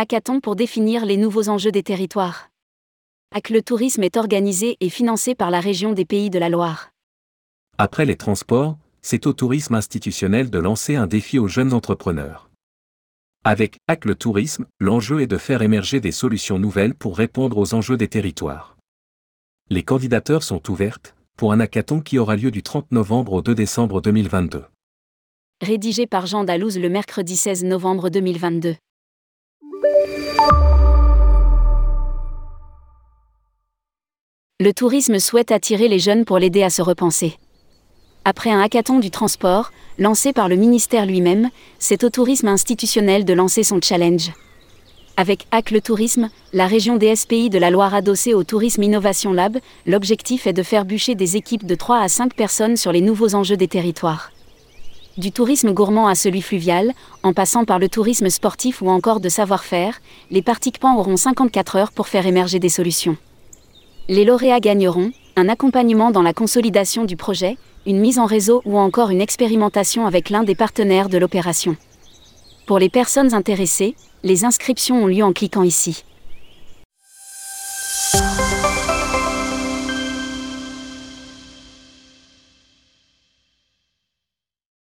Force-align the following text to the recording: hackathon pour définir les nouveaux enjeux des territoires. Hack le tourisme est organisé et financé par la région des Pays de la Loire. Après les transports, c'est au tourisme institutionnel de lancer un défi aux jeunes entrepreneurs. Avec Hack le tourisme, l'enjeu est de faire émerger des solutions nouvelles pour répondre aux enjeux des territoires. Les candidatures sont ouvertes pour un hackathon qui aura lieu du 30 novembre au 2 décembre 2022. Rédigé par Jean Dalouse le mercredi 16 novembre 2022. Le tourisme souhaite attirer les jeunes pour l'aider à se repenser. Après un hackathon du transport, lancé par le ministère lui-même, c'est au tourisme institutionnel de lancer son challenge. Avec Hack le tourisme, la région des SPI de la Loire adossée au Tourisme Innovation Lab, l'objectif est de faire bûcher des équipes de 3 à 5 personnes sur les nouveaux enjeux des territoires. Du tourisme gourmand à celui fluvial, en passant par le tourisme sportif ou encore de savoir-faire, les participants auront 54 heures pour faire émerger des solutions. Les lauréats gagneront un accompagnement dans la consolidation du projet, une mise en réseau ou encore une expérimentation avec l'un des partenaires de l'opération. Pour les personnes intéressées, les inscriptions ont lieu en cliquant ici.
hackathon 0.00 0.40
pour 0.40 0.56
définir 0.56 1.04
les 1.04 1.18
nouveaux 1.18 1.50
enjeux 1.50 1.72
des 1.72 1.82
territoires. 1.82 2.48
Hack 3.34 3.50
le 3.50 3.60
tourisme 3.60 4.02
est 4.02 4.16
organisé 4.16 4.78
et 4.80 4.88
financé 4.88 5.34
par 5.34 5.50
la 5.50 5.60
région 5.60 5.92
des 5.92 6.06
Pays 6.06 6.30
de 6.30 6.38
la 6.38 6.48
Loire. 6.48 6.90
Après 7.76 8.06
les 8.06 8.16
transports, 8.16 8.78
c'est 9.02 9.26
au 9.26 9.34
tourisme 9.34 9.74
institutionnel 9.74 10.48
de 10.48 10.58
lancer 10.58 10.96
un 10.96 11.06
défi 11.06 11.38
aux 11.38 11.48
jeunes 11.48 11.74
entrepreneurs. 11.74 12.48
Avec 13.44 13.76
Hack 13.88 14.06
le 14.06 14.14
tourisme, 14.14 14.64
l'enjeu 14.78 15.20
est 15.20 15.26
de 15.26 15.36
faire 15.36 15.60
émerger 15.60 16.00
des 16.00 16.12
solutions 16.12 16.58
nouvelles 16.58 16.94
pour 16.94 17.18
répondre 17.18 17.58
aux 17.58 17.74
enjeux 17.74 17.98
des 17.98 18.08
territoires. 18.08 18.78
Les 19.68 19.82
candidatures 19.82 20.42
sont 20.42 20.70
ouvertes 20.70 21.14
pour 21.36 21.52
un 21.52 21.60
hackathon 21.60 22.00
qui 22.00 22.18
aura 22.18 22.36
lieu 22.36 22.50
du 22.50 22.62
30 22.62 22.90
novembre 22.90 23.34
au 23.34 23.42
2 23.42 23.54
décembre 23.54 24.00
2022. 24.00 24.64
Rédigé 25.60 26.06
par 26.06 26.24
Jean 26.24 26.44
Dalouse 26.44 26.78
le 26.78 26.88
mercredi 26.88 27.36
16 27.36 27.64
novembre 27.64 28.08
2022. 28.08 28.76
Le 34.62 34.74
tourisme 34.74 35.18
souhaite 35.18 35.52
attirer 35.52 35.88
les 35.88 35.98
jeunes 35.98 36.26
pour 36.26 36.38
l'aider 36.38 36.62
à 36.62 36.68
se 36.68 36.82
repenser. 36.82 37.38
Après 38.26 38.50
un 38.50 38.60
hackathon 38.60 38.98
du 38.98 39.10
transport, 39.10 39.72
lancé 39.98 40.34
par 40.34 40.48
le 40.48 40.56
ministère 40.56 41.06
lui-même, 41.06 41.48
c'est 41.78 42.04
au 42.04 42.10
tourisme 42.10 42.48
institutionnel 42.48 43.24
de 43.24 43.32
lancer 43.32 43.62
son 43.62 43.80
challenge. 43.80 44.32
Avec 45.16 45.46
Hack 45.50 45.70
le 45.70 45.80
tourisme, 45.80 46.28
la 46.52 46.66
région 46.66 46.96
des 46.96 47.16
SPI 47.16 47.48
de 47.50 47.58
la 47.58 47.70
Loire 47.70 47.94
adossée 47.94 48.34
au 48.34 48.44
Tourisme 48.44 48.82
Innovation 48.82 49.32
Lab, 49.32 49.58
l'objectif 49.86 50.46
est 50.46 50.52
de 50.52 50.62
faire 50.62 50.84
bûcher 50.84 51.14
des 51.14 51.36
équipes 51.36 51.66
de 51.66 51.74
3 51.74 51.98
à 51.98 52.08
5 52.08 52.34
personnes 52.34 52.76
sur 52.76 52.92
les 52.92 53.00
nouveaux 53.00 53.34
enjeux 53.34 53.56
des 53.56 53.68
territoires. 53.68 54.30
Du 55.18 55.32
tourisme 55.32 55.72
gourmand 55.72 56.06
à 56.06 56.14
celui 56.14 56.40
fluvial, 56.40 56.92
en 57.22 57.32
passant 57.32 57.64
par 57.64 57.78
le 57.78 57.88
tourisme 57.88 58.30
sportif 58.30 58.80
ou 58.80 58.88
encore 58.88 59.20
de 59.20 59.28
savoir-faire, 59.28 60.00
les 60.30 60.40
participants 60.40 60.96
auront 60.96 61.16
54 61.16 61.76
heures 61.76 61.92
pour 61.92 62.06
faire 62.06 62.26
émerger 62.26 62.60
des 62.60 62.68
solutions. 62.68 63.16
Les 64.08 64.24
lauréats 64.24 64.60
gagneront 64.60 65.10
un 65.36 65.48
accompagnement 65.48 66.10
dans 66.10 66.22
la 66.22 66.32
consolidation 66.32 67.04
du 67.04 67.16
projet, 67.16 67.56
une 67.86 68.00
mise 68.00 68.18
en 68.18 68.26
réseau 68.26 68.62
ou 68.64 68.78
encore 68.78 69.10
une 69.10 69.20
expérimentation 69.20 70.06
avec 70.06 70.30
l'un 70.30 70.44
des 70.44 70.54
partenaires 70.54 71.08
de 71.08 71.18
l'opération. 71.18 71.76
Pour 72.66 72.78
les 72.78 72.88
personnes 72.88 73.34
intéressées, 73.34 73.96
les 74.22 74.44
inscriptions 74.44 75.02
ont 75.02 75.06
lieu 75.06 75.24
en 75.24 75.32
cliquant 75.32 75.62
ici. 75.62 76.04